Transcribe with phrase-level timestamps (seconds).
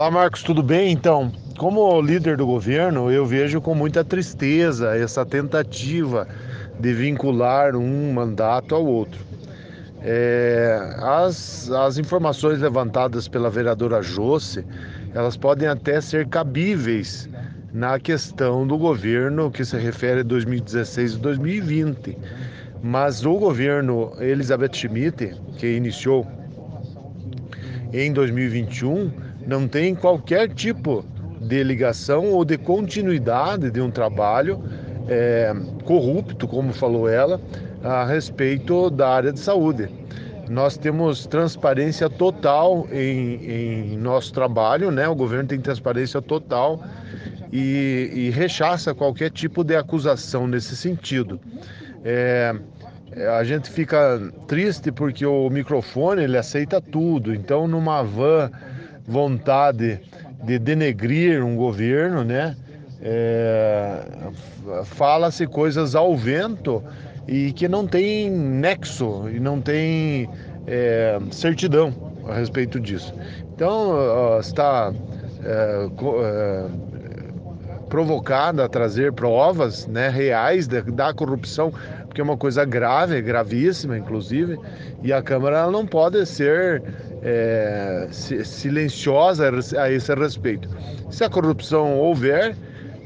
[0.00, 0.92] Olá Marcos, tudo bem?
[0.92, 6.26] Então, como líder do governo, eu vejo com muita tristeza essa tentativa
[6.80, 9.20] de vincular um mandato ao outro.
[10.02, 14.64] É, as, as informações levantadas pela vereadora Josse,
[15.12, 17.28] elas podem até ser cabíveis
[17.70, 22.18] na questão do governo que se refere a 2016 e 2020.
[22.82, 26.26] Mas o governo Elizabeth Schmidt, que iniciou
[27.92, 31.04] em 2021, não tem qualquer tipo
[31.40, 34.62] de ligação ou de continuidade de um trabalho
[35.08, 35.54] é,
[35.84, 37.40] corrupto, como falou ela,
[37.82, 39.88] a respeito da área de saúde.
[40.48, 45.08] Nós temos transparência total em, em nosso trabalho, né?
[45.08, 46.82] O governo tem transparência total
[47.52, 51.40] e, e rechaça qualquer tipo de acusação nesse sentido.
[52.04, 52.54] É,
[53.38, 57.34] a gente fica triste porque o microfone ele aceita tudo.
[57.34, 58.50] Então, numa van
[59.06, 60.00] vontade
[60.44, 62.56] de denegrir um governo, né?
[63.02, 64.02] É,
[64.84, 66.82] Fala-se coisas ao vento
[67.26, 70.28] e que não tem nexo e não tem
[70.66, 71.94] é, certidão
[72.26, 73.14] a respeito disso.
[73.54, 74.92] Então, está
[75.44, 76.66] é, é,
[77.90, 81.72] provocada a trazer provas né, reais da, da, corrupção,
[82.06, 84.58] porque é uma coisa grave, gravíssima, inclusive,
[85.02, 86.82] e a Câmara não pode ser
[87.22, 90.68] é, silenciosa a esse respeito.
[91.10, 92.56] Se a corrupção houver,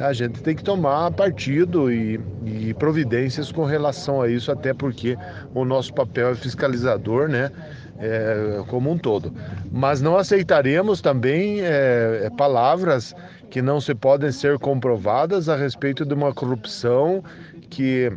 [0.00, 5.16] a gente tem que tomar partido e, e, providências com relação a isso, até porque
[5.54, 7.50] o nosso papel é fiscalizador, né?
[7.98, 9.30] É, como um todo.
[9.70, 13.14] Mas não aceitaremos também é, é palavras
[13.50, 17.22] que não se podem ser comprovadas a respeito de uma corrupção
[17.68, 18.10] que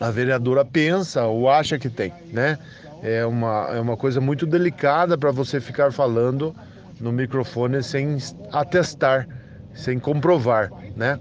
[0.00, 2.56] a vereadora pensa ou acha que tem, né?
[3.02, 6.54] é uma, é uma coisa muito delicada para você ficar falando
[7.00, 8.16] no microfone sem
[8.52, 9.26] atestar,
[9.74, 11.18] sem comprovar, né?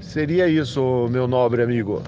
[0.00, 2.02] Seria isso, meu nobre amigo.